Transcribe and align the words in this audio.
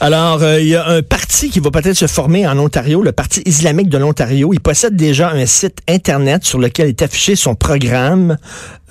Alors, 0.00 0.42
euh, 0.42 0.60
il 0.60 0.68
y 0.68 0.74
a 0.74 0.86
un 0.86 1.02
parti 1.02 1.50
qui 1.50 1.60
va 1.60 1.70
peut-être 1.70 1.96
se 1.96 2.06
former 2.06 2.46
en 2.46 2.58
Ontario, 2.58 3.02
le 3.02 3.12
Parti 3.12 3.42
islamique 3.46 3.88
de 3.88 3.98
l'Ontario. 3.98 4.52
Il 4.52 4.60
possède 4.60 4.96
déjà 4.96 5.30
un 5.30 5.46
site 5.46 5.78
Internet 5.88 6.44
sur 6.44 6.58
lequel 6.58 6.88
est 6.88 7.02
affiché 7.02 7.36
son 7.36 7.54
programme. 7.54 8.36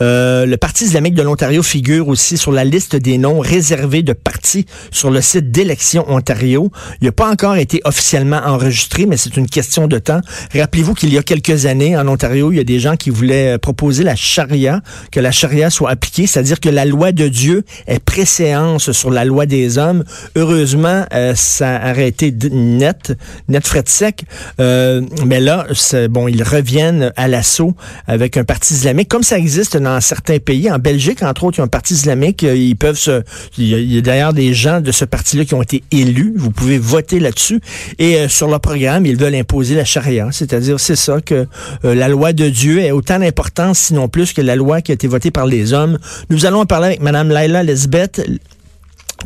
Euh, 0.02 0.46
le 0.46 0.58
Parti 0.58 0.86
islamique 0.86 1.14
de 1.14 1.22
l'Ontario 1.22 1.62
figure 1.62 2.08
aussi 2.08 2.38
sur 2.38 2.52
la 2.52 2.64
liste 2.64 2.96
des 2.96 3.18
noms 3.18 3.40
réservés 3.40 4.02
de 4.02 4.14
partis 4.14 4.66
sur 4.92 5.12
le 5.12 5.22
site 5.22 5.52
d'élection 5.52 6.06
Ontario. 6.10 6.72
Il 7.02 7.06
n'a 7.06 7.12
pas 7.12 7.30
encore 7.30 7.56
été 7.56 7.82
officiellement 7.84 8.42
enregistré, 8.44 9.06
mais 9.06 9.18
c'est 9.18 9.38
une 9.38 9.48
question 9.48 9.88
de 9.88 10.00
temps. 10.00 10.22
Rappelez-vous 10.56 10.94
qu'il 10.94 11.14
y 11.14 11.18
a 11.18 11.24
quelques 11.24 11.66
années, 11.66 11.96
en 11.96 12.08
Ontario, 12.08 12.52
il 12.52 12.58
y 12.58 12.62
a 12.62 12.66
des 12.66 12.80
gens 12.80 12.96
qui 12.96 13.12
voulaient 13.12 13.58
proposer 13.58 14.04
la 14.04 14.16
charia, 14.16 14.82
que 15.12 15.20
la 15.20 15.32
charia 15.32 15.70
soit 15.70 15.92
appliquée, 15.92 16.28
c'est-à-dire 16.28 16.60
que 16.60 16.70
la 16.70 16.86
loi 16.86 17.12
de 17.12 17.28
Dieu 17.28 17.64
est 17.88 18.04
préséance 18.04 18.92
sur 18.92 19.12
la 19.12 19.26
loi 19.26 19.46
des 19.46 19.78
hommes. 19.78 20.04
Heureusement, 20.36 20.93
euh, 21.14 21.34
ça 21.36 21.76
a 21.76 21.90
arrêté 21.90 22.34
net, 22.52 23.14
net 23.48 23.64
de 23.64 23.90
sec. 23.90 24.24
Euh, 24.60 25.02
mais 25.26 25.40
là, 25.40 25.66
bon, 26.10 26.28
ils 26.28 26.44
reviennent 26.44 27.12
à 27.16 27.28
l'assaut 27.28 27.76
avec 28.08 28.38
un 28.38 28.44
parti 28.44 28.74
islamique, 28.74 29.10
comme 29.10 29.24
ça 29.24 29.38
existe 29.38 29.78
dans 29.78 30.00
certains 30.02 30.40
pays. 30.40 30.72
En 30.72 30.80
Belgique, 30.80 31.24
entre 31.24 31.46
autres, 31.46 31.58
il 31.58 31.62
y 31.62 31.62
a 31.62 31.66
un 31.66 31.68
parti 31.68 31.94
islamique. 31.94 32.44
Euh, 32.44 32.56
ils 32.56 32.76
peuvent 32.76 32.98
se. 32.98 33.24
Il 33.58 33.94
y 33.94 33.98
a, 33.98 34.02
d'ailleurs 34.02 34.34
des 34.34 34.54
gens 34.54 34.82
de 34.82 34.92
ce 34.92 35.06
parti-là 35.06 35.46
qui 35.46 35.54
ont 35.54 35.62
été 35.62 35.84
élus. 35.92 36.34
Vous 36.36 36.52
pouvez 36.52 36.78
voter 36.78 37.20
là-dessus. 37.20 37.62
Et 38.00 38.18
euh, 38.18 38.28
sur 38.28 38.48
leur 38.48 38.60
programme, 38.60 39.06
ils 39.06 39.18
veulent 39.18 39.36
imposer 39.36 39.76
la 39.76 39.86
charia. 39.86 40.28
C'est-à-dire, 40.32 40.80
c'est 40.80 40.96
ça 40.96 41.22
que 41.22 41.48
la 41.84 42.08
loi 42.08 42.34
de 42.34 42.50
Dieu 42.50 42.80
est 42.80 42.92
autant 42.92 43.20
d'importance, 43.20 43.80
sinon 43.80 44.08
plus, 44.08 44.34
que 44.34 44.42
la 44.42 44.56
loi 44.56 44.82
qui 44.82 44.92
a 44.92 44.96
été 44.96 45.08
votée 45.08 45.32
par 45.32 45.46
les 45.46 45.74
hommes. 45.74 45.98
Nous 46.30 46.46
allons 46.46 46.62
en 46.62 46.66
parler 46.66 46.88
avec 46.88 47.02
Mme 47.02 47.30
Laila 47.30 47.64
Lesbeth 47.64 48.22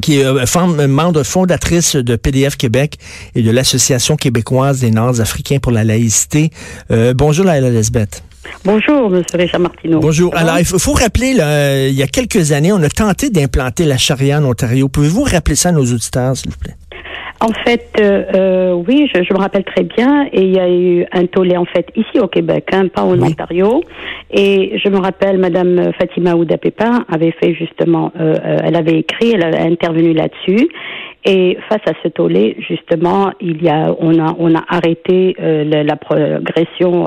qui 0.02 0.20
est 0.20 0.88
membre 0.88 1.24
fondatrice 1.24 1.96
de 1.96 2.16
PDF 2.16 2.56
Québec 2.56 2.98
et 3.36 3.42
de 3.42 3.52
l'Association 3.52 4.16
québécoise 4.16 4.80
des 4.80 4.92
Nord-Africains 4.92 5.60
pour 5.60 5.72
la 5.72 5.84
laïcité. 5.84 6.52
bonjour 7.16 7.46
Laila 7.46 7.70
Lesbeth. 7.70 8.24
Bonjour, 8.64 9.14
M. 9.14 9.24
Richard 9.34 9.60
Martineau. 9.60 10.00
Bonjour. 10.00 10.36
Alors, 10.36 10.60
il 10.60 10.66
faut, 10.66 10.94
rappeler, 10.94 11.32
il 11.90 11.96
y 11.96 12.04
a 12.04 12.08
quelques 12.08 12.52
années, 12.52 12.72
on 12.72 12.82
a 12.82 12.90
tenté 12.90 13.30
d'implanter 13.30 13.86
la 13.86 13.98
charia 13.98 14.40
en 14.40 14.46
Ontario. 14.46 14.88
Pouvez-vous 14.88 15.24
rappeler 15.24 15.56
ça 15.56 15.70
à 15.70 15.72
nos 15.72 15.86
auditeurs, 15.86 16.36
s'il 16.36 16.52
vous 16.52 16.58
plaît? 16.58 16.76
En 17.40 17.52
fait, 17.66 17.90
euh, 18.00 18.24
euh, 18.36 18.84
oui, 18.88 19.10
je, 19.14 19.34
me 19.34 19.40
rappelle 19.40 19.64
très 19.64 19.84
bien. 19.84 20.28
Et 20.32 20.42
il 20.42 20.56
y 20.56 20.60
a 20.60 20.70
eu 20.70 21.06
un 21.12 21.26
tollé, 21.28 21.56
en 21.56 21.66
fait, 21.66 21.88
ici 21.96 22.20
au 22.20 22.28
Québec, 22.28 22.68
hein, 22.74 22.88
pas 22.88 23.04
en 23.04 23.22
Ontario. 23.22 23.82
Et 24.32 24.80
je 24.84 24.90
me 24.90 24.98
rappelle, 24.98 25.38
Madame 25.38 25.92
Fatima 26.00 26.36
Ouda 26.36 26.58
Pépin 26.58 27.06
avait 27.12 27.32
fait 27.32 27.54
justement, 27.54 28.12
euh, 28.20 28.36
elle 28.64 28.76
avait 28.76 29.00
écrit, 29.00 29.32
elle 29.34 29.44
a 29.44 29.62
intervenu 29.62 30.14
là-dessus. 30.14 30.68
Et 31.26 31.58
face 31.70 31.82
à 31.88 31.94
ce 32.04 32.08
tollé, 32.08 32.56
justement, 32.68 33.32
il 33.42 33.62
y 33.62 33.70
a, 33.70 33.94
on 34.00 34.18
a, 34.18 34.36
on 34.40 34.56
a 34.56 34.64
arrêté 34.70 35.36
la, 35.40 35.84
la, 35.84 35.96
progression 35.98 37.06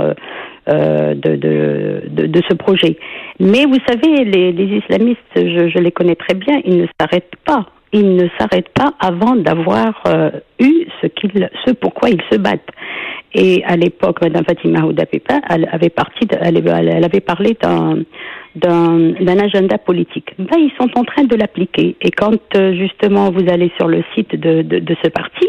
euh, 0.68 1.14
de, 1.14 1.36
de, 1.36 2.26
de, 2.26 2.42
ce 2.48 2.54
projet. 2.54 2.96
Mais 3.40 3.64
vous 3.64 3.78
savez, 3.88 4.24
les, 4.24 4.52
les 4.52 4.76
islamistes, 4.76 5.18
je, 5.34 5.68
je, 5.68 5.78
les 5.78 5.90
connais 5.90 6.14
très 6.14 6.34
bien, 6.34 6.60
ils 6.64 6.82
ne 6.82 6.86
s'arrêtent 7.00 7.32
pas. 7.46 7.66
Ils 7.92 8.14
ne 8.14 8.28
s'arrêtent 8.38 8.72
pas 8.74 8.92
avant 9.00 9.34
d'avoir 9.36 10.00
euh, 10.06 10.30
eu 10.60 10.86
ce, 11.00 11.08
qu'ils, 11.08 11.50
ce 11.64 11.72
pourquoi 11.72 12.10
ils 12.10 12.22
se 12.30 12.36
battent. 12.36 12.70
Et 13.34 13.62
à 13.64 13.76
l'époque, 13.76 14.20
Mme 14.22 14.44
Fatima 14.44 14.80
Oudapepa, 14.80 15.40
elle 15.48 15.68
avait, 15.70 15.88
parti 15.88 16.26
elle, 16.40 16.62
elle 16.66 17.04
avait 17.04 17.20
parlé 17.20 17.56
d'un, 17.60 17.98
d'un, 18.56 19.12
d'un 19.20 19.38
agenda 19.38 19.78
politique. 19.78 20.30
Ben, 20.38 20.58
ils 20.58 20.72
sont 20.80 20.90
en 20.98 21.04
train 21.04 21.24
de 21.24 21.36
l'appliquer. 21.36 21.96
Et 22.00 22.10
quand 22.10 22.38
euh, 22.56 22.74
justement 22.74 23.30
vous 23.30 23.48
allez 23.48 23.70
sur 23.76 23.88
le 23.88 24.02
site 24.14 24.34
de, 24.34 24.62
de, 24.62 24.78
de 24.80 24.96
ce 25.02 25.08
parti, 25.08 25.48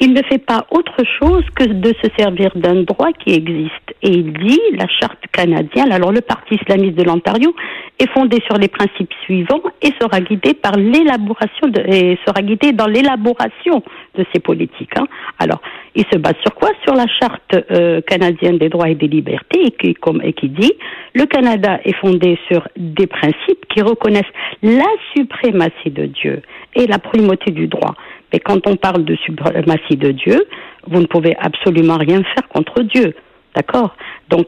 il 0.00 0.14
ne 0.14 0.22
fait 0.22 0.38
pas 0.38 0.66
autre 0.70 1.04
chose 1.18 1.44
que 1.54 1.64
de 1.64 1.94
se 2.02 2.08
servir 2.18 2.50
d'un 2.54 2.82
droit 2.82 3.12
qui 3.12 3.34
existe. 3.34 3.94
Et 4.02 4.08
il 4.08 4.32
dit, 4.32 4.60
la 4.72 4.88
charte 4.88 5.22
canadienne, 5.30 5.92
alors 5.92 6.10
le 6.10 6.22
Parti 6.22 6.54
islamiste 6.54 6.96
de 6.96 7.04
l'Ontario 7.04 7.54
est 7.98 8.10
fondé 8.12 8.38
sur 8.46 8.56
les 8.56 8.68
principes 8.68 9.12
suivants 9.24 9.62
et 9.82 9.92
sera 10.00 10.20
guidé 10.20 10.54
par 10.54 10.72
l'élaboration 10.76 11.70
et 11.86 12.18
sera 12.26 12.40
guidé 12.40 12.72
dans 12.72 12.86
l'élaboration 12.86 13.82
de 14.16 14.24
ces 14.32 14.40
politiques. 14.40 14.96
Hein. 14.96 15.06
Alors, 15.38 15.60
il 15.94 16.04
se 16.10 16.16
base 16.16 16.36
sur 16.42 16.54
quoi? 16.54 16.70
Sur 16.82 16.94
la 16.94 17.06
charte 17.20 17.54
euh, 17.70 18.00
canadienne 18.00 18.56
des 18.56 18.70
droits 18.70 18.88
et 18.88 18.94
des 18.94 19.08
libertés 19.08 19.66
et 19.66 19.70
qui, 19.72 19.94
comme, 19.94 20.22
et 20.22 20.32
qui 20.32 20.48
dit, 20.48 20.72
le 21.14 21.26
Canada 21.26 21.78
est 21.84 21.96
fondé 21.96 22.38
sur 22.48 22.66
des 22.76 23.06
principes 23.06 23.66
qui 23.68 23.82
reconnaissent 23.82 24.22
la 24.62 24.88
suprématie 25.14 25.90
de 25.90 26.06
Dieu 26.06 26.42
et 26.74 26.86
la 26.86 26.98
primauté 26.98 27.50
du 27.50 27.66
droit. 27.66 27.94
Mais 28.32 28.38
quand 28.38 28.66
on 28.66 28.76
parle 28.76 29.04
de 29.04 29.16
suprématie 29.16 29.96
de 29.96 30.12
Dieu, 30.12 30.44
vous 30.86 31.00
ne 31.00 31.06
pouvez 31.06 31.36
absolument 31.38 31.96
rien 31.96 32.22
faire 32.22 32.48
contre 32.48 32.82
Dieu. 32.82 33.14
D'accord? 33.54 33.96
Donc, 34.30 34.46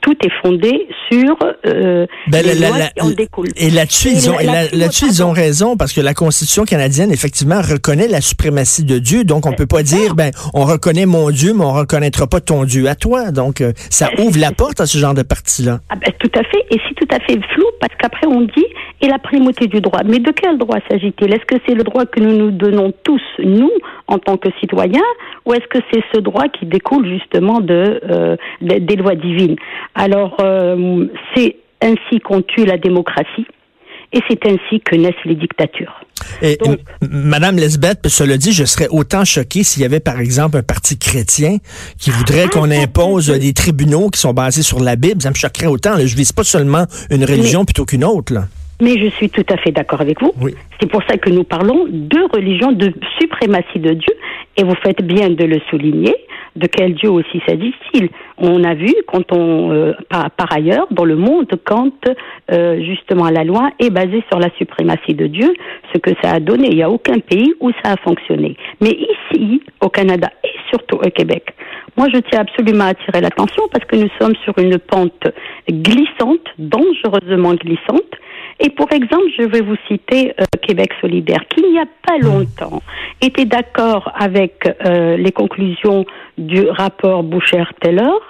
tout 0.00 0.16
est 0.24 0.32
fondé 0.42 0.86
sur 1.10 1.36
euh, 1.66 2.06
ben, 2.28 2.44
les 2.44 2.54
lois 2.54 2.78
qui 2.96 3.02
en 3.02 3.10
découlent. 3.10 3.48
Et 3.56 3.70
là-dessus, 3.70 4.10
ils, 4.10 4.30
ont, 4.30 4.38
là, 4.38 4.66
ils 4.72 5.24
ont 5.24 5.32
raison, 5.32 5.76
parce 5.76 5.92
que 5.92 6.00
la 6.00 6.14
Constitution 6.14 6.64
canadienne, 6.64 7.10
effectivement, 7.10 7.60
reconnaît 7.60 8.08
la 8.08 8.20
suprématie 8.20 8.84
de 8.84 8.98
Dieu. 8.98 9.24
Donc, 9.24 9.46
on 9.46 9.52
peut 9.52 9.66
pas 9.66 9.82
dire, 9.82 10.14
ben, 10.14 10.30
on 10.54 10.64
reconnaît 10.64 11.06
mon 11.06 11.30
Dieu, 11.30 11.52
mais 11.52 11.64
on 11.64 11.72
reconnaîtra 11.72 12.28
pas 12.28 12.40
ton 12.40 12.64
Dieu 12.64 12.88
à 12.88 12.94
toi. 12.94 13.32
Donc, 13.32 13.60
euh, 13.60 13.72
ça 13.90 14.08
ouvre 14.18 14.38
la 14.38 14.52
porte 14.52 14.80
à 14.80 14.86
ce 14.86 14.98
genre 14.98 15.14
de 15.14 15.22
parti-là. 15.22 15.80
Ah 15.88 15.96
ben, 15.96 16.12
tout 16.18 16.30
à 16.38 16.44
fait. 16.44 16.64
Et 16.70 16.80
c'est 16.88 16.94
tout 16.94 17.14
à 17.14 17.18
fait 17.20 17.38
flou, 17.54 17.66
parce 17.80 17.94
qu'après, 17.98 18.26
on 18.26 18.42
dit, 18.42 18.66
et 19.00 19.08
la 19.08 19.18
primauté 19.18 19.66
du 19.66 19.80
droit. 19.80 20.00
Mais 20.04 20.18
de 20.18 20.30
quel 20.30 20.58
droit 20.58 20.78
s'agit-il? 20.90 21.32
Est-ce 21.32 21.44
que 21.44 21.60
c'est 21.66 21.74
le 21.74 21.84
droit 21.84 22.06
que 22.06 22.20
nous 22.20 22.36
nous 22.36 22.50
donnons 22.50 22.92
tous, 23.04 23.22
nous, 23.38 23.70
en 24.06 24.18
tant 24.18 24.36
que 24.36 24.48
citoyens, 24.60 25.02
ou 25.44 25.54
est-ce 25.54 25.66
que 25.68 25.78
c'est 25.92 26.02
ce 26.14 26.20
droit 26.20 26.48
qui 26.48 26.66
découle 26.66 27.06
justement 27.08 27.60
de, 27.60 28.00
euh, 28.08 28.36
des 28.60 28.96
lois 28.96 29.07
divines 29.14 29.56
Alors, 29.94 30.36
euh, 30.40 31.06
c'est 31.34 31.56
ainsi 31.80 32.20
qu'on 32.20 32.42
tue 32.42 32.64
la 32.64 32.78
démocratie. 32.78 33.46
Et 34.10 34.20
c'est 34.26 34.46
ainsi 34.46 34.80
que 34.80 34.96
naissent 34.96 35.24
les 35.26 35.34
dictatures. 35.34 36.00
Et, 36.40 36.56
Madame 37.10 37.56
Lesbeth, 37.56 38.08
cela 38.08 38.38
dit, 38.38 38.52
je 38.52 38.64
serais 38.64 38.88
autant 38.88 39.26
choqué 39.26 39.62
s'il 39.62 39.82
y 39.82 39.84
avait, 39.84 40.00
par 40.00 40.18
exemple, 40.18 40.56
un 40.56 40.62
parti 40.62 40.98
chrétien 40.98 41.58
qui 41.98 42.10
voudrait 42.10 42.44
ah, 42.46 42.48
qu'on 42.48 42.70
impose 42.70 43.28
des 43.28 43.52
tribunaux 43.52 44.08
qui 44.08 44.18
sont 44.18 44.32
basés 44.32 44.62
sur 44.62 44.80
la 44.80 44.96
Bible. 44.96 45.20
Ça 45.20 45.28
me 45.28 45.34
choquerait 45.34 45.66
autant. 45.66 45.98
Je 45.98 46.06
Je 46.06 46.16
vise 46.16 46.32
pas 46.32 46.42
seulement 46.42 46.86
une 47.10 47.24
religion 47.24 47.66
plutôt 47.66 47.84
qu'une 47.84 48.02
autre. 48.02 48.32
Là. 48.32 48.44
Mais 48.80 48.98
je 48.98 49.10
suis 49.16 49.28
tout 49.28 49.44
à 49.50 49.56
fait 49.58 49.72
d'accord 49.72 50.00
avec 50.00 50.22
vous. 50.22 50.32
C'est 50.80 50.88
pour 50.88 51.02
ça 51.08 51.18
que 51.18 51.30
nous 51.30 51.44
parlons 51.44 51.86
de 51.86 52.34
religion, 52.34 52.72
de 52.72 52.94
suprématie 53.18 53.78
de 53.78 53.92
Dieu, 53.92 54.14
et 54.56 54.62
vous 54.62 54.76
faites 54.82 55.02
bien 55.02 55.28
de 55.30 55.44
le 55.44 55.60
souligner. 55.68 56.14
De 56.58 56.66
quel 56.66 56.94
Dieu 56.94 57.08
aussi 57.08 57.40
s'agit-il 57.46 58.08
On 58.36 58.64
a 58.64 58.74
vu, 58.74 58.92
quand 59.06 59.32
on, 59.32 59.70
euh, 59.70 59.92
par, 60.10 60.52
ailleurs, 60.52 60.88
dans 60.90 61.04
le 61.04 61.14
monde, 61.14 61.46
quand 61.64 61.92
euh, 62.50 62.82
justement 62.82 63.30
la 63.30 63.44
loi 63.44 63.70
est 63.78 63.90
basée 63.90 64.24
sur 64.28 64.40
la 64.40 64.50
suprématie 64.58 65.14
de 65.14 65.28
Dieu, 65.28 65.54
ce 65.94 65.98
que 66.00 66.10
ça 66.20 66.32
a 66.32 66.40
donné. 66.40 66.68
Il 66.70 66.76
n'y 66.76 66.82
a 66.82 66.90
aucun 66.90 67.20
pays 67.20 67.54
où 67.60 67.70
ça 67.84 67.92
a 67.92 67.96
fonctionné. 67.98 68.56
Mais 68.80 68.90
ici, 68.90 69.62
au 69.80 69.88
Canada 69.88 70.30
et 70.42 70.50
surtout 70.70 70.96
au 70.96 71.10
Québec, 71.10 71.54
moi 71.96 72.08
je 72.12 72.18
tiens 72.18 72.40
absolument 72.40 72.84
à 72.84 72.88
attirer 72.88 73.20
l'attention 73.20 73.62
parce 73.70 73.84
que 73.84 73.94
nous 73.94 74.10
sommes 74.20 74.34
sur 74.42 74.58
une 74.58 74.78
pente 74.78 75.28
glissante, 75.70 76.46
dangereusement 76.58 77.54
glissante, 77.54 78.10
et 78.60 78.70
pour 78.70 78.90
exemple, 78.92 79.26
je 79.38 79.44
vais 79.44 79.60
vous 79.60 79.76
citer 79.86 80.32
euh, 80.40 80.44
Québec 80.62 80.92
solidaire, 81.00 81.40
qui 81.48 81.62
il 81.62 81.72
n'y 81.72 81.78
a 81.78 81.86
pas 82.06 82.18
longtemps 82.18 82.82
était 83.20 83.44
d'accord 83.44 84.10
avec 84.14 84.68
euh, 84.84 85.16
les 85.16 85.32
conclusions 85.32 86.04
du 86.36 86.68
rapport 86.68 87.22
Boucher-Taylor. 87.22 88.20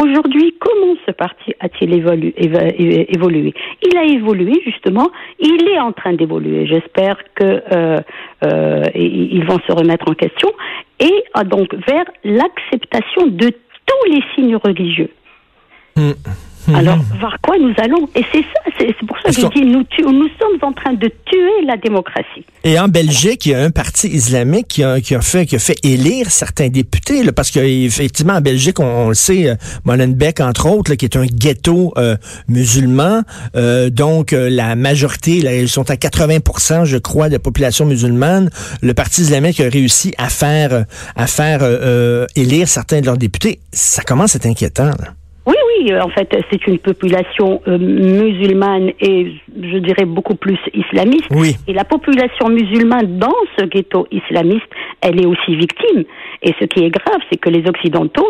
Aujourd'hui, 0.00 0.54
comment 0.58 0.94
ce 1.06 1.12
parti 1.12 1.52
a-t-il 1.60 1.92
évolué, 1.92 2.34
Il 3.82 3.98
a 3.98 4.04
évolué 4.04 4.60
justement, 4.64 5.10
il 5.38 5.68
est 5.68 5.78
en 5.78 5.92
train 5.92 6.14
d'évoluer. 6.14 6.66
J'espère 6.66 7.18
que 7.34 7.62
euh, 7.72 7.98
vont 9.44 9.58
se 9.66 9.72
remettre 9.72 10.10
en 10.10 10.14
question 10.14 10.48
et 10.98 11.24
donc 11.44 11.74
vers 11.86 12.04
l'acceptation 12.24 13.26
de 13.26 13.48
tous 13.48 14.10
les 14.10 14.22
signes 14.34 14.56
religieux. 14.56 15.10
Hum. 16.72 16.78
Alors, 16.78 16.98
vers 17.20 17.36
quoi 17.42 17.56
nous 17.58 17.72
allons 17.78 18.08
Et 18.14 18.24
c'est 18.32 18.40
ça, 18.42 18.70
c'est 18.78 19.06
pour 19.06 19.16
ça 19.18 19.30
que 19.30 19.40
je 19.40 19.46
dis, 19.60 19.66
nous, 19.66 19.84
tu- 19.84 20.02
nous 20.02 20.28
sommes 20.40 20.58
en 20.62 20.72
train 20.72 20.92
de 20.94 21.08
tuer 21.26 21.66
la 21.66 21.76
démocratie. 21.76 22.44
Et 22.64 22.78
en 22.78 22.88
Belgique, 22.88 23.46
il 23.46 23.52
y 23.52 23.54
a 23.54 23.62
un 23.62 23.70
parti 23.70 24.08
islamique 24.08 24.68
qui 24.68 24.82
a, 24.84 25.00
qui 25.00 25.14
a 25.14 25.20
fait 25.20 25.46
qui 25.46 25.56
a 25.56 25.58
fait 25.58 25.76
élire 25.82 26.30
certains 26.30 26.68
députés, 26.68 27.22
là, 27.24 27.32
parce 27.32 27.50
qu'effectivement, 27.50 28.34
en 28.34 28.40
Belgique, 28.40 28.80
on, 28.80 28.84
on 29.04 29.08
le 29.08 29.14
sait, 29.14 29.48
euh, 29.48 29.54
Molenbeek, 29.84 30.40
entre 30.40 30.68
autres, 30.70 30.90
là, 30.92 30.96
qui 30.96 31.04
est 31.04 31.16
un 31.16 31.26
ghetto 31.26 31.92
euh, 31.96 32.16
musulman, 32.48 33.22
euh, 33.56 33.90
donc 33.90 34.32
euh, 34.32 34.48
la 34.50 34.76
majorité, 34.76 35.40
là, 35.40 35.54
ils 35.56 35.68
sont 35.68 35.90
à 35.90 35.94
80% 35.94 36.84
je 36.84 36.96
crois, 36.98 37.28
de 37.28 37.38
population 37.38 37.84
musulmane. 37.86 38.50
Le 38.82 38.94
parti 38.94 39.22
islamique 39.22 39.60
a 39.60 39.68
réussi 39.68 40.14
à 40.18 40.28
faire 40.28 40.72
euh, 40.72 40.82
à 41.16 41.26
faire 41.26 41.60
euh, 41.62 42.26
élire 42.36 42.68
certains 42.68 43.00
de 43.00 43.06
leurs 43.06 43.18
députés. 43.18 43.60
Ça 43.72 44.02
commence 44.02 44.34
à 44.34 44.36
être 44.38 44.46
inquiétant. 44.46 44.86
Là. 44.86 45.14
Oui, 45.46 45.54
oui, 45.56 45.71
euh, 45.90 46.02
en 46.02 46.08
fait, 46.10 46.28
c'est 46.50 46.66
une 46.66 46.78
population 46.78 47.60
euh, 47.66 47.78
musulmane 47.78 48.90
et 49.00 49.32
je 49.60 49.78
dirais 49.78 50.04
beaucoup 50.04 50.34
plus 50.34 50.58
islamiste. 50.74 51.28
Oui. 51.30 51.56
Et 51.66 51.72
la 51.72 51.84
population 51.84 52.48
musulmane 52.48 53.18
dans 53.18 53.34
ce 53.58 53.64
ghetto 53.64 54.06
islamiste, 54.10 54.68
elle 55.00 55.20
est 55.20 55.26
aussi 55.26 55.56
victime. 55.56 56.04
Et 56.42 56.52
ce 56.60 56.64
qui 56.66 56.84
est 56.84 56.90
grave, 56.90 57.20
c'est 57.30 57.38
que 57.38 57.50
les 57.50 57.64
Occidentaux, 57.68 58.28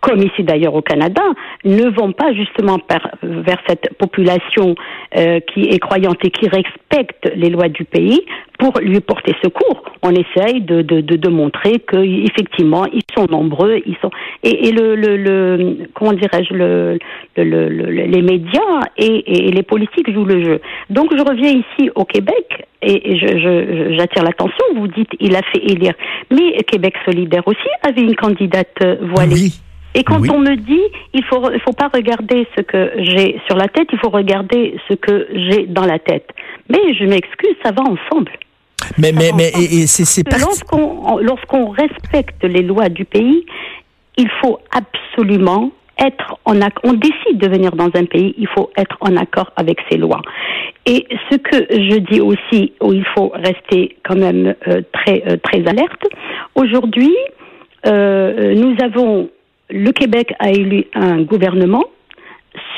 comme 0.00 0.20
ici 0.22 0.42
d'ailleurs 0.44 0.74
au 0.74 0.82
Canada, 0.82 1.22
ne 1.64 1.88
vont 1.90 2.12
pas 2.12 2.32
justement 2.32 2.78
par- 2.78 3.10
vers 3.22 3.58
cette 3.68 3.94
population 3.98 4.74
euh, 5.16 5.40
qui 5.52 5.62
est 5.64 5.78
croyante 5.78 6.18
et 6.24 6.30
qui 6.30 6.48
respecte 6.48 7.30
les 7.34 7.50
lois 7.50 7.68
du 7.68 7.84
pays 7.84 8.20
pour 8.58 8.72
lui 8.80 9.00
porter 9.00 9.34
secours. 9.42 9.82
On 10.02 10.10
essaye 10.10 10.60
de, 10.60 10.82
de, 10.82 11.00
de, 11.00 11.16
de 11.16 11.28
montrer 11.28 11.78
que 11.80 11.96
effectivement 11.96 12.84
ils 12.92 13.02
sont 13.16 13.26
nombreux, 13.30 13.80
ils 13.86 13.96
sont 14.02 14.10
et, 14.44 14.68
et 14.68 14.72
le, 14.72 14.94
le, 14.94 15.16
le 15.16 15.76
comment 15.94 16.12
dirais-je 16.12 16.54
le, 16.54 16.87
le, 17.36 17.44
le- 17.44 17.68
le- 17.68 17.90
les 18.06 18.22
médias 18.22 18.80
et, 18.96 19.48
et 19.48 19.50
les 19.50 19.62
politiques 19.62 20.10
jouent 20.12 20.24
le 20.24 20.42
jeu. 20.44 20.60
Donc 20.90 21.08
je 21.16 21.22
reviens 21.22 21.50
ici 21.52 21.90
au 21.94 22.04
Québec 22.04 22.66
et, 22.82 23.12
et 23.12 23.18
je, 23.18 23.26
je- 23.26 23.96
j'attire 23.96 24.22
l'attention. 24.24 24.64
Vous 24.76 24.88
dites 24.88 25.10
il 25.20 25.34
a 25.36 25.42
fait 25.42 25.62
élire, 25.64 25.94
mais 26.30 26.62
Québec 26.64 26.94
solidaire 27.04 27.46
aussi 27.46 27.68
avait 27.82 28.02
une 28.02 28.16
candidate 28.16 28.76
euh, 28.82 28.96
voilée. 29.12 29.34
Oui. 29.34 29.60
Et 29.94 30.04
quand 30.04 30.20
Oui. 30.20 30.28
on 30.30 30.38
me 30.38 30.54
dit, 30.54 30.82
il 31.14 31.24
faut, 31.24 31.50
il 31.50 31.60
faut 31.60 31.72
pas 31.72 31.88
regarder 31.92 32.46
ce 32.56 32.60
que 32.62 32.92
j'ai 32.98 33.40
sur 33.48 33.56
la 33.56 33.68
tête, 33.68 33.88
il 33.90 33.98
faut 33.98 34.10
regarder 34.10 34.76
ce 34.88 34.94
que 34.94 35.26
j'ai 35.32 35.66
dans 35.66 35.86
la 35.86 35.98
tête. 35.98 36.28
Mais 36.68 36.94
je 36.94 37.04
m'excuse, 37.04 37.56
ça 37.64 37.72
va 37.72 37.82
ensemble. 37.82 38.30
Mais 38.98 39.12
mais 39.12 39.30
mais 39.36 39.48
ensemble. 39.48 39.64
et, 39.64 39.82
et 39.82 39.86
c'est 39.86 40.24
parti. 40.28 40.44
Lorsqu'on 41.22 41.68
respecte 41.70 42.44
les 42.44 42.62
lois 42.62 42.88
du 42.90 43.04
pays, 43.06 43.44
il 44.18 44.28
faut 44.40 44.58
absolument 44.70 45.72
On 46.84 46.92
décide 46.92 47.38
de 47.38 47.48
venir 47.48 47.72
dans 47.72 47.90
un 47.94 48.04
pays, 48.04 48.34
il 48.38 48.48
faut 48.48 48.70
être 48.76 48.96
en 49.00 49.16
accord 49.16 49.52
avec 49.56 49.78
ces 49.90 49.96
lois. 49.96 50.22
Et 50.86 51.06
ce 51.30 51.36
que 51.36 51.66
je 51.70 51.98
dis 51.98 52.20
aussi, 52.20 52.72
où 52.80 52.92
il 52.92 53.04
faut 53.14 53.28
rester 53.34 53.96
quand 54.04 54.16
même 54.16 54.54
euh, 54.68 54.80
très 54.92 55.22
euh, 55.26 55.36
très 55.36 55.66
alerte. 55.66 56.02
Aujourd'hui, 56.54 57.14
euh, 57.86 58.54
nous 58.54 58.74
avons 58.82 59.28
le 59.70 59.90
Québec 59.92 60.32
a 60.38 60.50
élu 60.50 60.86
un 60.94 61.22
gouvernement 61.22 61.84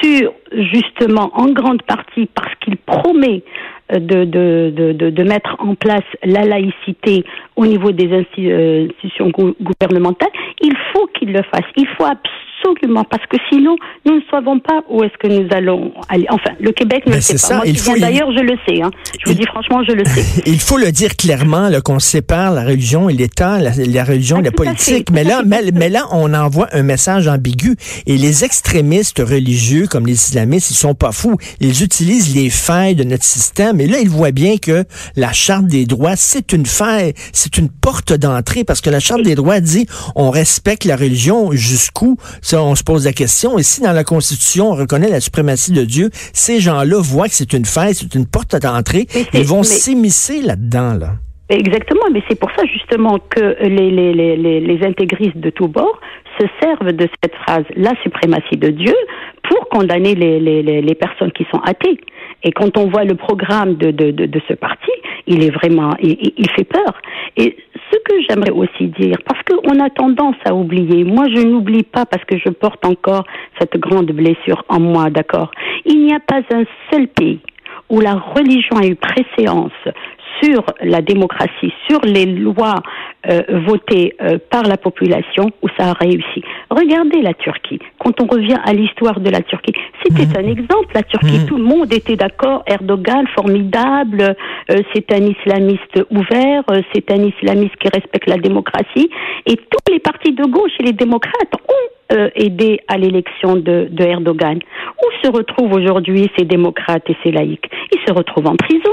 sur 0.02 0.32
justement 0.52 1.30
en 1.34 1.52
grande 1.52 1.82
partie 1.82 2.28
parce 2.34 2.52
qu'il 2.56 2.76
promet 2.78 3.44
de 3.92 5.22
mettre 5.22 5.56
en 5.60 5.76
place 5.76 6.04
la 6.24 6.44
laïcité 6.44 7.24
au 7.56 7.66
niveau 7.66 7.92
des 7.92 8.06
euh, 8.08 8.86
institutions 8.86 9.30
gou- 9.30 9.54
gouvernementales, 9.60 10.30
il 10.62 10.74
faut 10.92 11.06
qu'il 11.18 11.32
le 11.32 11.42
fasse. 11.52 11.64
Il 11.76 11.86
faut 11.98 12.04
absolument, 12.04 13.04
parce 13.04 13.24
que 13.26 13.36
sinon, 13.50 13.76
nous 14.06 14.16
ne 14.16 14.20
savons 14.30 14.58
pas 14.60 14.82
où 14.88 15.02
est-ce 15.02 15.16
que 15.18 15.26
nous 15.28 15.48
allons 15.52 15.92
aller. 16.08 16.26
Enfin, 16.30 16.50
le 16.60 16.72
Québec 16.72 17.04
ne 17.06 17.12
Ben, 17.12 17.20
sait 17.20 17.34
pas. 17.34 17.38
ça, 17.38 17.56
Moi 17.56 17.66
il 17.66 17.78
faut- 17.78 17.98
d'ailleurs, 17.98 18.30
je 18.32 18.40
le 18.42 18.56
sais. 18.68 18.82
Hein. 18.82 18.90
Je 19.24 19.30
vous 19.30 19.34
dis 19.36 19.46
franchement, 19.46 19.82
je 19.88 19.92
le 19.92 20.04
sais. 20.04 20.42
Il 20.46 20.60
faut 20.60 20.78
le 20.78 20.92
dire 20.92 21.16
clairement 21.16 21.68
qu'on 21.84 21.98
sépare 21.98 22.52
la 22.52 22.64
religion 22.64 23.08
et 23.08 23.14
l'État, 23.14 23.58
la, 23.58 23.70
la 23.76 24.04
religion 24.04 24.36
et 24.36 24.40
Ah, 24.40 24.42
la 24.44 24.50
tout 24.50 24.62
à 24.62 24.66
politique. 24.66 25.08
fait, 25.08 25.14
mais 25.14 25.24
là, 25.24 25.42
mais, 25.44 25.60
mais 25.74 25.88
là, 25.88 26.04
on 26.12 26.32
envoie 26.34 26.68
un 26.72 26.82
message 26.82 27.28
ambigu. 27.28 27.76
Et 28.06 28.16
les 28.16 28.44
extrémistes 28.44 29.18
religieux, 29.20 29.86
comme 29.90 30.06
les 30.06 30.12
islamistes, 30.14 30.70
ils 30.70 30.74
sont 30.76 30.94
pas 30.94 31.12
fous. 31.12 31.36
Ils 31.60 31.82
utilisent 31.82 32.34
les 32.34 32.50
failles 32.50 32.94
de 32.94 33.04
notre 33.04 33.24
système. 33.24 33.80
Et 33.80 33.86
là, 33.86 33.98
ils 34.00 34.08
voient 34.08 34.30
bien 34.32 34.56
que 34.58 34.84
la 35.16 35.32
charte 35.32 35.66
des 35.66 35.86
droits, 35.86 36.16
c'est 36.16 36.52
une 36.52 36.66
faille, 36.66 37.12
c'est 37.40 37.56
une 37.58 37.70
porte 37.70 38.12
d'entrée, 38.12 38.64
parce 38.64 38.80
que 38.80 38.90
la 38.90 39.00
charte 39.00 39.22
des 39.22 39.34
droits 39.34 39.60
dit 39.60 39.86
on 40.14 40.30
respecte 40.30 40.84
la 40.84 40.96
religion 40.96 41.52
jusqu'où. 41.52 42.16
Ça, 42.42 42.62
on 42.62 42.74
se 42.74 42.84
pose 42.84 43.04
la 43.06 43.12
question. 43.12 43.58
Et 43.58 43.62
si 43.62 43.80
dans 43.80 43.92
la 43.92 44.04
Constitution 44.04 44.70
on 44.72 44.74
reconnaît 44.74 45.08
la 45.08 45.20
suprématie 45.20 45.72
de 45.72 45.84
Dieu, 45.84 46.10
ces 46.32 46.60
gens-là 46.60 46.98
voient 47.00 47.28
que 47.28 47.34
c'est 47.34 47.52
une 47.52 47.64
faille, 47.64 47.94
c'est 47.94 48.14
une 48.14 48.26
porte 48.26 48.54
d'entrée. 48.56 49.06
Ils 49.32 49.44
vont 49.44 49.58
mais- 49.58 49.64
s'immiscer 49.64 50.42
là-dedans, 50.42 50.94
là. 50.94 51.10
Exactement, 51.48 52.06
mais 52.12 52.22
c'est 52.28 52.38
pour 52.38 52.50
ça 52.56 52.62
justement 52.72 53.18
que 53.34 53.56
les, 53.60 53.90
les, 53.90 54.12
les, 54.14 54.36
les, 54.36 54.60
les 54.60 54.86
intégristes 54.86 55.36
de 55.38 55.50
tous 55.50 55.66
bords 55.66 55.98
se 56.38 56.46
servent 56.62 56.92
de 56.92 57.08
cette 57.20 57.34
phrase, 57.44 57.64
la 57.74 57.92
suprématie 58.04 58.56
de 58.56 58.68
Dieu, 58.68 58.94
pour 59.48 59.68
condamner 59.68 60.14
les, 60.14 60.38
les, 60.38 60.62
les, 60.62 60.80
les 60.80 60.94
personnes 60.94 61.32
qui 61.32 61.44
sont 61.50 61.58
athées. 61.66 61.98
Et 62.42 62.52
quand 62.52 62.76
on 62.78 62.88
voit 62.88 63.04
le 63.04 63.14
programme 63.14 63.74
de, 63.74 63.90
de, 63.90 64.10
de, 64.10 64.26
de 64.26 64.40
ce 64.48 64.54
parti, 64.54 64.90
il 65.26 65.42
est 65.44 65.50
vraiment, 65.50 65.94
il, 66.00 66.16
il- 66.36 66.50
fait 66.56 66.64
peur. 66.64 66.92
Et 67.36 67.56
ce 67.92 67.98
que 67.98 68.14
j'aimerais 68.28 68.50
aussi 68.50 68.86
dire, 68.88 69.16
parce 69.26 69.40
qu'on 69.44 69.78
a 69.80 69.90
tendance 69.90 70.36
à 70.44 70.54
oublier, 70.54 71.04
moi 71.04 71.26
je 71.28 71.42
n'oublie 71.46 71.82
pas 71.82 72.06
parce 72.06 72.24
que 72.24 72.38
je 72.38 72.48
porte 72.50 72.84
encore 72.86 73.24
cette 73.58 73.76
grande 73.78 74.10
blessure 74.12 74.64
en 74.68 74.80
moi, 74.80 75.10
d'accord? 75.10 75.50
Il 75.84 76.02
n'y 76.04 76.14
a 76.14 76.20
pas 76.20 76.40
un 76.52 76.64
seul 76.90 77.08
pays 77.08 77.40
où 77.90 78.00
la 78.00 78.14
religion 78.14 78.76
a 78.80 78.86
eu 78.86 78.94
préséance 78.94 79.72
sur 80.42 80.64
la 80.82 81.02
démocratie, 81.02 81.72
sur 81.88 82.00
les 82.02 82.26
lois 82.26 82.76
euh, 83.28 83.42
votées 83.66 84.14
euh, 84.22 84.38
par 84.50 84.62
la 84.62 84.76
population, 84.76 85.50
où 85.62 85.68
ça 85.78 85.90
a 85.90 85.92
réussi. 85.92 86.42
Regardez 86.70 87.20
la 87.20 87.34
Turquie. 87.34 87.78
Quand 87.98 88.20
on 88.22 88.26
revient 88.26 88.58
à 88.64 88.72
l'histoire 88.72 89.20
de 89.20 89.30
la 89.30 89.42
Turquie, 89.42 89.74
c'était 90.02 90.38
un 90.38 90.46
exemple. 90.46 90.94
La 90.94 91.02
Turquie, 91.02 91.44
tout 91.46 91.56
le 91.56 91.64
monde 91.64 91.92
était 91.92 92.16
d'accord. 92.16 92.62
Erdogan, 92.66 93.26
formidable. 93.34 94.34
euh, 94.70 94.76
c'est 94.94 95.12
un 95.12 95.24
islamiste 95.26 96.04
ouvert. 96.10 96.62
c'est 96.94 97.10
un 97.10 97.22
islamiste 97.24 97.76
qui 97.76 97.88
respecte 97.88 98.28
la 98.28 98.38
démocratie. 98.38 99.10
Et 99.46 99.56
tous 99.56 99.92
les 99.92 99.98
partis 100.00 100.32
de 100.32 100.44
gauche 100.44 100.72
et 100.80 100.84
les 100.84 100.92
démocrates 100.92 101.54
ont 101.68 102.16
aidé 102.34 102.80
à 102.88 102.98
l'élection 102.98 103.54
de, 103.54 103.86
de 103.90 104.04
Erdogan. 104.04 104.58
Où 105.02 105.24
se 105.26 105.30
retrouvent 105.30 105.72
aujourd'hui 105.74 106.28
ces 106.36 106.44
démocrates 106.44 107.08
et 107.08 107.16
ces 107.22 107.30
laïcs? 107.30 107.70
Ils 107.92 108.00
se 108.06 108.12
retrouvent 108.12 108.48
en 108.48 108.56
prison. 108.56 108.90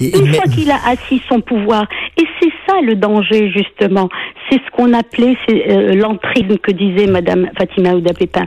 Et- 0.00 0.16
Une 0.18 0.24
mais- 0.30 0.32
fois 0.36 0.44
qu'il 0.46 0.70
a 0.70 0.78
assis 0.86 1.20
son 1.28 1.40
pouvoir, 1.40 1.86
et 2.16 2.24
c'est 2.40 2.50
ça 2.66 2.80
le 2.80 2.94
danger 2.94 3.50
justement, 3.50 4.08
c'est 4.48 4.56
ce 4.64 4.70
qu'on 4.72 4.92
appelait 4.94 5.36
euh, 5.50 5.94
l'entrisme 5.94 6.56
que 6.58 6.72
disait 6.72 7.06
Madame 7.06 7.48
Fatima 7.58 7.92
Ouda 7.94 8.14
Pépin. 8.14 8.46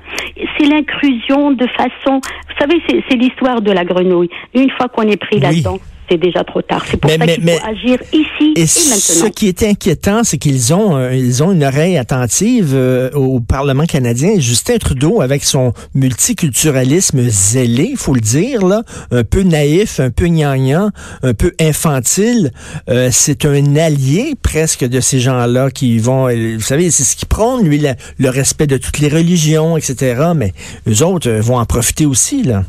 C'est 0.58 0.66
l'inclusion 0.66 1.52
de 1.52 1.68
façon, 1.68 2.20
vous 2.22 2.56
savez, 2.60 2.82
c'est, 2.90 3.04
c'est 3.10 3.16
l'histoire 3.18 3.62
de 3.62 3.72
la 3.72 3.86
grenouille. 3.86 4.30
Une 4.56 4.70
fois 4.72 4.88
qu'on 4.88 5.04
est 5.04 5.18
pris 5.18 5.36
Oui. 5.38 5.42
là-dedans, 5.42 5.78
c'est 6.10 6.18
déjà 6.18 6.44
trop 6.44 6.62
tard. 6.62 6.84
C'est 6.90 6.98
pour 6.98 7.10
Mais- 7.12 7.18
ça 7.18 7.26
qu'il 7.36 7.44
faut 7.50 7.66
agir 7.66 8.00
ici 8.14 8.54
et, 8.56 8.62
Et 8.62 8.68
ce 8.68 8.90
maintenant. 9.20 9.32
qui 9.36 9.48
est 9.48 9.64
inquiétant, 9.64 10.24
c'est 10.24 10.38
qu'ils 10.38 10.74
ont, 10.74 10.96
euh, 10.98 11.16
ils 11.16 11.42
ont 11.44 11.52
une 11.52 11.64
oreille 11.64 11.98
attentive 11.98 12.72
euh, 12.74 13.10
au 13.12 13.40
Parlement 13.40 13.86
canadien. 13.86 14.40
Justin 14.40 14.78
Trudeau, 14.78 15.22
avec 15.22 15.44
son 15.44 15.74
multiculturalisme 15.96 17.22
zélé, 17.30 17.90
il 17.92 17.98
faut 17.98 18.14
le 18.14 18.22
dire, 18.22 18.66
là, 18.66 18.84
un 19.12 19.24
peu 19.24 19.44
naïf, 19.44 20.00
un 20.00 20.10
peu 20.12 20.28
gnangnan, 20.28 20.90
un 21.22 21.34
peu 21.34 21.54
infantile, 21.60 22.52
euh, 22.90 23.10
c'est 23.12 23.46
un 23.46 23.76
allié 23.76 24.36
presque 24.42 24.84
de 24.86 25.00
ces 25.00 25.20
gens-là 25.20 25.70
qui 25.72 25.98
vont, 26.00 26.28
euh, 26.30 26.56
vous 26.56 26.62
savez, 26.62 26.92
c'est 26.92 27.04
ce 27.04 27.16
qui 27.16 27.26
prône, 27.26 27.64
lui, 27.66 27.78
la- 27.80 27.96
le 28.18 28.30
respect 28.30 28.68
de 28.68 28.78
toutes 28.78 29.00
les 29.00 29.10
religions, 29.10 29.78
etc. 29.78 30.32
Mais 30.36 30.54
eux 30.88 31.04
autres 31.06 31.30
vont 31.32 31.58
en 31.58 31.66
profiter 31.66 32.06
aussi, 32.06 32.44
là. 32.44 32.64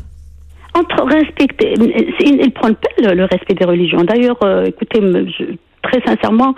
Entre 0.77 1.03
respecter, 1.05 1.73
ils 1.77 2.37
ne 2.37 2.49
prennent 2.49 2.75
pas 2.75 2.89
le, 3.09 3.15
le 3.15 3.23
respect 3.25 3.53
des 3.53 3.65
religions. 3.65 4.01
D'ailleurs, 4.03 4.37
euh, 4.43 4.65
écoutez, 4.65 4.99
je- 5.01 5.55
très 5.81 6.01
sincèrement, 6.01 6.55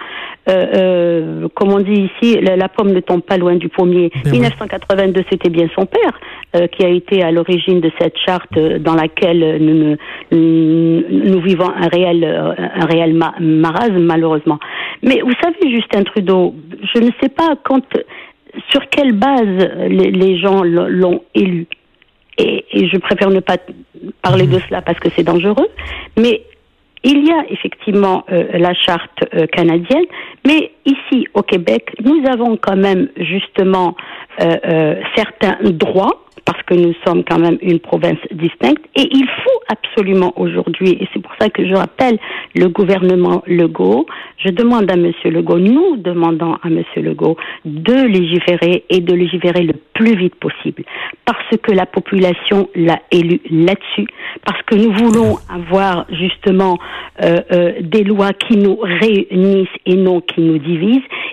euh, 0.49 0.65
euh, 0.75 1.47
comme 1.53 1.73
on 1.73 1.79
dit 1.81 2.09
ici, 2.09 2.39
la, 2.41 2.55
la 2.55 2.69
pomme 2.69 2.93
ne 2.93 3.01
tombe 3.01 3.21
pas 3.21 3.35
loin 3.37 3.55
du 3.57 3.67
pommier. 3.67 4.09
Ben 4.23 4.31
oui. 4.31 4.31
1982, 4.39 5.21
c'était 5.29 5.49
bien 5.49 5.67
son 5.75 5.85
père 5.85 6.17
euh, 6.55 6.67
qui 6.67 6.85
a 6.85 6.87
été 6.89 7.21
à 7.23 7.31
l'origine 7.31 7.81
de 7.81 7.91
cette 7.99 8.17
charte 8.25 8.55
euh, 8.55 8.79
dans 8.79 8.95
laquelle 8.95 9.57
nous, 9.59 9.97
nous, 10.31 11.03
nous 11.11 11.41
vivons 11.41 11.69
un 11.69 11.89
réel, 11.89 12.23
euh, 12.23 12.53
un 12.57 12.85
réel 12.85 13.13
ma- 13.15 13.35
marasme, 13.41 13.99
malheureusement. 13.99 14.59
Mais 15.03 15.19
vous 15.21 15.33
savez, 15.43 15.75
Justin 15.75 16.03
Trudeau, 16.03 16.55
je 16.95 17.01
ne 17.01 17.09
sais 17.21 17.29
pas 17.29 17.55
quand, 17.65 17.83
sur 18.71 18.87
quelle 18.89 19.11
base 19.11 19.69
les, 19.89 20.09
les 20.11 20.37
gens 20.39 20.63
l'ont 20.63 20.87
l'ont 20.87 21.21
élu 21.35 21.67
et, 22.39 22.63
et 22.71 22.87
je 22.87 22.97
préfère 22.97 23.29
ne 23.29 23.39
pas 23.41 23.57
parler 24.21 24.47
de 24.47 24.59
cela 24.59 24.81
parce 24.81 24.99
que 24.99 25.09
c'est 25.15 25.23
dangereux, 25.23 25.67
mais 26.17 26.43
il 27.03 27.25
y 27.25 27.31
a 27.31 27.45
effectivement 27.49 28.25
euh, 28.31 28.57
la 28.57 28.73
charte 28.73 29.23
euh, 29.33 29.45
canadienne, 29.47 30.05
mais 30.45 30.71
ici 30.87 31.27
au 31.33 31.43
Québec, 31.43 31.93
nous 32.03 32.23
avons 32.27 32.57
quand 32.57 32.77
même 32.77 33.09
justement 33.17 33.95
euh, 34.41 34.55
euh, 34.65 34.95
certains 35.15 35.57
droits 35.63 36.23
parce 36.47 36.63
que 36.63 36.75
nous 36.75 36.93
sommes 37.05 37.25
quand 37.25 37.39
même 37.39 37.57
une 37.61 37.79
province 37.79 38.19
distincte 38.31 38.83
et 38.95 39.05
il 39.11 39.27
faut 39.27 39.59
absolument 39.67 40.31
aujourd'hui, 40.37 40.91
et 40.91 41.07
c'est 41.13 41.21
pour 41.21 41.33
ça 41.39 41.49
que 41.49 41.67
je 41.67 41.73
rappelle 41.73 42.17
le 42.55 42.69
gouvernement 42.69 43.43
Legault, 43.47 44.05
je 44.37 44.49
demande 44.51 44.89
à 44.89 44.95
Monsieur 44.95 45.29
Legault, 45.29 45.59
nous 45.59 45.97
demandons 45.97 46.55
à 46.63 46.69
Monsieur 46.69 47.01
Legault 47.01 47.35
de 47.65 48.07
légiférer 48.07 48.85
et 48.89 49.01
de 49.01 49.13
légiférer 49.13 49.63
le 49.63 49.73
plus 49.93 50.15
vite 50.15 50.35
possible 50.35 50.83
parce 51.25 51.57
que 51.61 51.73
la 51.73 51.85
population 51.85 52.69
l'a 52.75 53.01
élu 53.11 53.41
là-dessus, 53.51 54.07
parce 54.45 54.61
que 54.63 54.75
nous 54.75 54.93
voulons 54.93 55.37
avoir 55.53 56.05
justement 56.11 56.77
euh, 57.21 57.73
des 57.81 58.05
lois 58.05 58.31
qui 58.31 58.55
nous 58.55 58.77
réunissent 58.77 59.67
et 59.85 59.95
non 59.95 60.21
qui 60.21 60.39
nous 60.39 60.59
divisent 60.59 60.76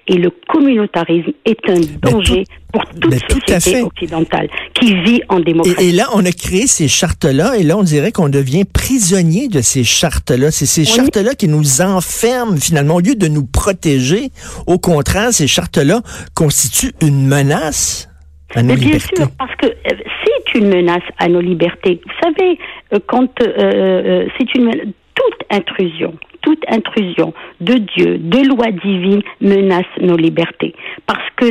et 0.07 0.15
le 0.15 0.31
communautarisme 0.49 1.33
est 1.45 1.59
un 1.69 1.81
danger 2.11 2.45
pour 2.73 2.85
toute 3.01 3.13
tout 3.29 3.39
société 3.49 3.77
fait. 3.79 3.83
occidentale 3.83 4.49
qui 4.75 4.95
vit 5.03 5.21
en 5.29 5.41
démocratie. 5.41 5.77
Et, 5.85 5.89
et 5.91 5.93
là, 5.93 6.09
on 6.15 6.25
a 6.25 6.33
créé 6.33 6.67
ces 6.67 6.89
chartes-là, 6.89 7.57
et 7.57 7.63
là, 7.63 7.77
on 7.79 7.83
dirait 7.83 8.13
qu'on 8.13 8.29
devient 8.29 8.65
prisonnier 8.65 9.49
de 9.49 9.61
ces 9.61 9.85
chartes-là. 9.85 10.51
C'est 10.51 10.67
ces 10.67 10.83
Oui. 10.83 10.87
chartes-là 10.87 11.35
qui 11.35 11.49
nous 11.49 11.81
enferment, 11.81 12.57
finalement, 12.57 12.97
au 12.97 13.01
lieu 13.01 13.15
de 13.15 13.29
nous 13.29 13.45
protéger. 13.47 14.31
Au 14.67 14.79
contraire, 14.79 15.33
ces 15.33 15.47
chartes-là 15.47 16.01
constituent 16.35 16.93
une 17.01 17.27
menace 17.27 18.09
à 18.55 18.63
nos 18.63 18.69
Mais 18.69 18.77
bien 18.77 18.87
libertés. 18.87 19.17
sûr, 19.17 19.29
parce 19.39 19.55
que 19.57 19.67
euh, 19.67 19.97
c'est 20.25 20.59
une 20.59 20.69
menace 20.69 21.03
à 21.19 21.29
nos 21.29 21.41
libertés. 21.41 22.01
Vous 22.05 22.13
savez, 22.23 22.59
euh, 22.93 22.99
quand 23.07 23.29
euh, 23.43 24.27
c'est 24.39 24.55
une 24.55 24.65
men- 24.67 24.93
toute 25.14 25.44
intrusion, 25.50 26.14
toute 26.42 26.62
intrusion 26.68 27.33
de 27.61 27.75
Dieu, 27.75 28.18
de 28.18 28.49
loi 28.49 28.71
divine 28.71 29.23
menace 29.40 29.87
nos 30.00 30.16
libertés. 30.16 30.75
Parce 31.06 31.28
que 31.37 31.47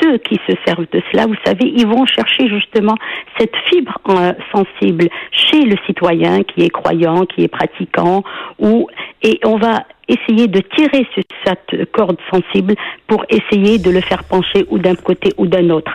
ceux 0.00 0.18
qui 0.18 0.38
se 0.48 0.54
servent 0.66 0.86
de 0.92 1.02
cela, 1.10 1.26
vous 1.26 1.36
savez, 1.44 1.72
ils 1.74 1.86
vont 1.86 2.06
chercher 2.06 2.48
justement 2.48 2.94
cette 3.38 3.54
fibre 3.68 3.98
euh, 4.08 4.32
sensible 4.52 5.08
chez 5.32 5.62
le 5.62 5.76
citoyen 5.86 6.42
qui 6.42 6.62
est 6.62 6.70
croyant, 6.70 7.24
qui 7.26 7.44
est 7.44 7.48
pratiquant, 7.48 8.22
ou 8.58 8.88
et 9.22 9.40
on 9.44 9.56
va 9.56 9.84
essayer 10.08 10.46
de 10.46 10.60
tirer 10.60 11.06
cette 11.44 11.90
corde 11.92 12.18
sensible 12.30 12.74
pour 13.06 13.24
essayer 13.28 13.78
de 13.78 13.90
le 13.90 14.00
faire 14.00 14.24
pencher 14.24 14.64
ou 14.70 14.78
d'un 14.78 14.94
côté 14.94 15.32
ou 15.36 15.46
d'un 15.46 15.68
autre. 15.70 15.94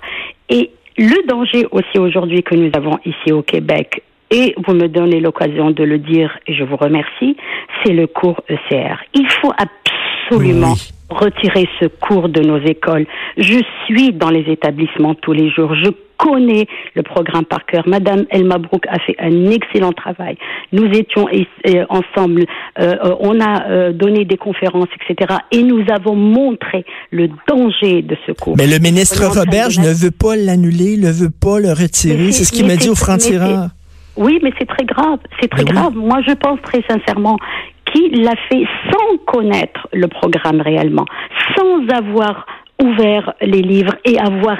Et 0.50 0.72
le 0.98 1.28
danger 1.28 1.66
aussi 1.72 1.98
aujourd'hui 1.98 2.44
que 2.44 2.56
nous 2.56 2.70
avons 2.74 3.00
ici 3.06 3.32
au 3.32 3.42
Québec, 3.42 4.04
et 4.32 4.56
vous 4.66 4.74
me 4.74 4.88
donnez 4.88 5.20
l'occasion 5.20 5.72
de 5.72 5.84
le 5.84 6.00
dire 6.00 6.38
et 6.48 6.54
je 6.54 6.64
vous 6.64 6.78
remercie, 6.78 7.38
c'est 7.84 7.94
le 7.94 8.08
cours 8.08 8.42
ECR. 8.50 8.98
Il 9.14 9.28
faut 9.42 9.54
absolument 9.58 10.74
Oui. 10.74 10.90
retirer 11.10 11.68
ce 11.80 11.86
cours 11.86 12.30
de 12.30 12.42
nos 12.42 12.58
écoles. 12.60 13.06
Je 13.38 13.60
suis 13.86 14.14
dans 14.14 14.30
les 14.30 14.46
établissements 14.52 15.14
tous 15.16 15.34
les 15.34 15.50
jours. 15.52 15.76
Je 15.76 15.92
connais 16.18 16.68
le 16.96 17.04
programme 17.04 17.44
par 17.44 17.66
cœur. 17.66 17.84
Madame 17.88 18.26
Elma 18.30 18.58
Brook 18.58 18.86
a 18.88 18.98
fait 19.00 19.16
un 19.20 19.50
excellent 19.52 19.92
travail. 19.92 20.38
Nous 20.72 20.86
étions 20.86 21.28
euh, 21.28 21.86
ensemble, 21.90 22.46
euh, 22.80 22.96
euh, 23.04 23.16
on 23.20 23.42
a 23.42 23.68
euh, 23.70 23.92
donné 23.92 24.24
des 24.24 24.38
conférences, 24.38 24.88
etc. 25.10 25.36
Et 25.52 25.64
nous 25.64 25.84
avons 25.92 26.16
montré 26.16 26.86
le 27.12 27.28
danger 27.48 28.02
de 28.04 28.16
ce 28.26 28.32
cours. 28.32 28.56
Mais 28.58 28.68
le 28.68 28.80
ministre 28.80 29.26
Roberge 29.38 29.80
ne 29.80 29.92
veut 29.94 30.12
pas 30.12 30.36
l'annuler, 30.38 30.96
ne 30.98 31.12
veut 31.12 31.32
pas 31.32 31.60
le 31.60 31.70
retirer. 31.72 32.32
C'est 32.32 32.46
ce 32.46 32.54
qu'il 32.54 32.66
m'a 32.68 32.78
dit 32.78 32.90
au 32.90 32.96
franc-tireur. 32.96 33.68
Oui, 34.16 34.40
mais 34.44 34.52
c'est 34.60 34.68
très 34.68 34.86
grave. 34.86 35.20
C'est 35.40 35.48
très 35.50 35.64
Mais 35.64 35.72
oui. 35.72 35.76
grave. 35.78 35.96
Moi, 35.96 36.22
je 36.28 36.34
pense 36.34 36.62
très 36.62 36.82
sincèrement 36.90 37.38
qu'il 37.92 38.24
l'a 38.24 38.36
fait 38.50 38.66
sans 38.92 39.18
connaître 39.26 39.88
le 39.94 40.08
programme 40.08 40.62
réellement, 40.62 41.06
sans 41.56 41.88
avoir 41.96 42.46
ouvert 42.82 43.34
les 43.42 43.62
livres 43.62 43.96
et 44.06 44.18
avoir 44.20 44.58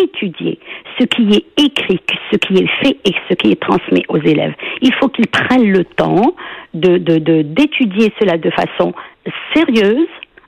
étudié 0.00 0.58
ce 0.98 1.04
qui 1.04 1.22
est 1.34 1.46
écrit, 1.64 2.00
ce 2.30 2.36
qui 2.36 2.54
est 2.62 2.68
fait 2.82 2.96
et 3.04 3.14
ce 3.28 3.34
qui 3.34 3.50
est 3.52 3.60
transmis 3.60 4.04
aux 4.08 4.18
élèves. 4.18 4.54
Il 4.82 4.92
faut 4.94 5.08
qu'ils 5.08 5.26
prennent 5.26 5.70
le 5.72 5.84
temps 5.84 6.34
de 6.74 6.98
de- 6.98 7.18
de- 7.18 7.42
d'étudier 7.42 8.12
cela 8.20 8.36
de 8.36 8.50
façon 8.50 8.92
sérieuse, 9.54 10.06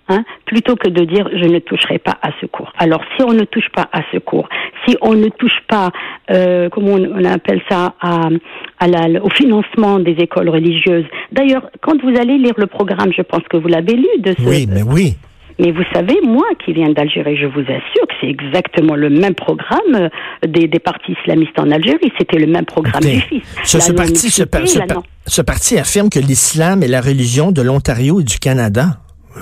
hein, 0.08 0.24
plutôt 0.46 0.76
que 0.76 0.88
de 0.88 1.04
dire 1.04 1.28
je 1.32 1.44
ne 1.46 1.58
toucherai 1.58 1.98
pas 1.98 2.16
à 2.22 2.30
ce 2.40 2.46
cours. 2.46 2.72
Alors 2.78 3.02
si 3.16 3.22
on 3.24 3.32
ne 3.32 3.44
touche 3.44 3.68
pas 3.74 3.88
à 3.92 4.02
ce 4.12 4.18
cours, 4.18 4.48
si 4.86 4.96
on 5.00 5.14
ne 5.14 5.28
touche 5.28 5.60
pas, 5.68 5.90
euh, 6.30 6.68
comment 6.70 6.92
on, 6.92 7.10
on 7.20 7.24
appelle 7.24 7.62
ça, 7.68 7.94
à, 8.00 8.28
à 8.80 8.86
la- 8.88 9.22
au 9.22 9.30
financement 9.30 9.98
des 9.98 10.12
écoles 10.18 10.48
religieuses. 10.48 11.04
D'ailleurs, 11.32 11.70
quand 11.80 12.00
vous 12.02 12.16
allez 12.18 12.38
lire 12.38 12.54
le 12.56 12.66
programme, 12.66 13.12
je 13.16 13.22
pense 13.22 13.42
que 13.50 13.56
vous 13.56 13.68
l'avez 13.68 13.94
lu 13.94 14.06
de 14.20 14.34
ce. 14.38 14.42
Oui, 14.42 14.66
mais 14.70 14.82
oui. 14.82 15.16
Mais 15.60 15.72
vous 15.72 15.82
savez, 15.92 16.16
moi 16.24 16.44
qui 16.64 16.72
viens 16.72 16.90
d'Algérie, 16.90 17.36
je 17.36 17.46
vous 17.46 17.62
assure 17.62 18.06
que 18.08 18.14
c'est 18.20 18.28
exactement 18.28 18.94
le 18.94 19.10
même 19.10 19.34
programme 19.34 19.92
euh, 19.96 20.08
des, 20.46 20.68
des 20.68 20.78
partis 20.78 21.16
islamistes 21.20 21.58
en 21.58 21.68
Algérie. 21.72 22.12
C'était 22.16 22.38
le 22.38 22.46
même 22.46 22.64
programme 22.64 23.02
du 23.02 23.20
fils. 23.22 23.42
Ce, 23.64 23.90
parti, 23.92 24.30
ce, 24.30 24.44
par- 24.44 24.60
ce 24.68 24.78
non-mixité, 24.78 24.78
la 24.78 24.86
par- 24.86 24.96
non- 24.98 25.02
ce 25.26 25.42
parti 25.42 25.76
affirme 25.76 26.10
que 26.10 26.20
l'islam 26.20 26.84
est 26.84 26.88
la 26.88 27.00
religion 27.00 27.50
de 27.50 27.60
l'Ontario 27.62 28.20
et 28.20 28.24
du 28.24 28.38
Canada. 28.38 28.98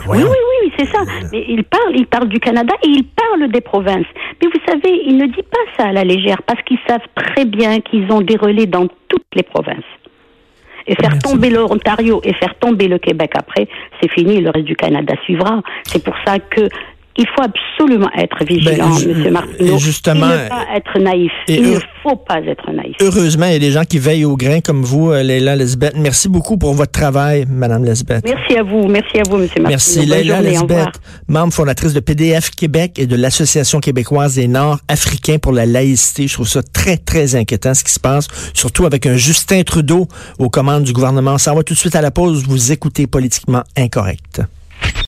Voyons. 0.07 0.25
oui, 0.25 0.31
oui, 0.31 0.46
c'est 0.79 0.87
ça. 0.87 1.01
Mais 1.33 1.45
il 1.49 1.65
parle, 1.65 1.97
il 1.97 2.07
parle 2.07 2.29
du 2.29 2.39
Canada 2.39 2.75
et 2.83 2.89
il 2.89 3.05
parle 3.05 3.51
des 3.51 3.61
provinces. 3.61 4.07
Mais 4.41 4.49
vous 4.49 4.61
savez, 4.67 5.03
il 5.07 5.17
ne 5.17 5.27
dit 5.27 5.43
pas 5.43 5.59
ça 5.77 5.89
à 5.89 5.93
la 5.93 6.05
légère 6.05 6.43
parce 6.43 6.63
qu'ils 6.63 6.79
savent 6.87 7.07
très 7.15 7.45
bien 7.45 7.81
qu'ils 7.81 8.11
ont 8.13 8.21
des 8.21 8.37
relais 8.37 8.67
dans 8.67 8.87
toutes 9.09 9.27
les 9.35 9.43
provinces. 9.43 9.85
Et 10.89 10.95
faire 10.95 11.11
Merci. 11.11 11.33
tomber 11.33 11.51
l'Ontario 11.51 12.21
et 12.23 12.33
faire 12.35 12.55
tomber 12.59 12.87
le 12.87 12.99
Québec 12.99 13.33
après, 13.37 13.67
c'est 14.01 14.11
fini, 14.11 14.41
le 14.41 14.51
reste 14.51 14.67
du 14.67 14.77
Canada 14.77 15.15
suivra. 15.25 15.61
C'est 15.83 16.05
pour 16.05 16.15
ça 16.25 16.39
que 16.39 16.69
il 17.19 17.27
faut 17.35 17.43
absolument 17.43 18.11
être 18.19 18.45
vigilant, 18.45 18.89
Ben, 18.91 18.99
ju- 18.99 19.09
Monsieur 19.09 19.31
Martineau, 19.31 19.79
justement, 19.79 20.27
et 20.31 20.45
ne 20.45 20.49
pas 20.49 20.65
être 20.77 20.99
naïf. 21.01 21.33
et 21.49 21.55
il 21.57 21.71
ne 21.75 21.79
faut 22.03 22.17
pas 22.17 22.41
être 22.41 22.71
naïf. 22.73 22.97
Heureusement, 23.01 23.47
il 23.47 23.53
y 23.53 23.57
a 23.57 23.59
des 23.59 23.71
gens 23.73 23.85
qui 23.85 23.99
veillent 23.99 24.25
au 24.25 24.37
grain 24.37 24.61
comme 24.61 24.83
vous, 24.83 25.11
euh, 25.11 25.23
Leila 25.23 25.57
Lesbeth. 25.57 25.95
Merci 25.97 26.29
beaucoup 26.29 26.57
pour 26.59 26.75
votre 26.75 26.93
travail, 26.93 27.47
Madame 27.49 27.85
Lesbeth. 27.85 28.25
Merci 28.27 28.59
à 28.59 28.63
vous, 28.63 28.87
merci 28.89 29.19
à 29.19 29.23
vous, 29.29 29.37
Monsieur 29.39 29.63
Martineau. 29.63 29.69
Merci, 29.71 29.99
Bonne 30.01 30.09
Leila 30.09 30.35
journée. 30.37 30.51
Lesbeth, 30.51 31.01
membre 31.29 31.53
fondatrice 31.53 31.93
de 31.95 32.01
PDF 32.01 32.51
Québec 32.51 32.99
et 32.99 33.07
de 33.07 33.17
l'Association 33.17 33.81
québécoise 33.81 34.35
des 34.37 34.49
Nord-Africains 34.49 35.39
pour 35.39 35.53
la 35.53 35.67
laïcité. 35.67 36.27
Je 36.29 36.35
trouve 36.35 36.49
ça 36.49 36.63
très, 36.63 36.97
très 36.97 37.35
inquiétant 37.35 37.75
ce 37.75 37.85
qui 37.85 37.93
se 37.93 38.01
passe, 38.01 38.29
surtout 38.55 38.87
avec 38.87 39.07
un 39.07 39.17
Justin 39.17 39.63
Trudeau 39.63 40.07
aux 40.39 40.51
commandes 40.51 40.85
du 40.85 40.93
gouvernement. 40.93 41.39
S'en 41.39 41.55
va 41.55 41.63
tout 41.63 41.75
de 41.75 41.79
suite 41.79 41.97
à 41.97 42.03
la 42.03 42.11
pause. 42.11 42.45
Vous 42.47 42.73
écoutez 42.73 43.07
Politiquement 43.07 43.63
Incorrect. 43.77 44.43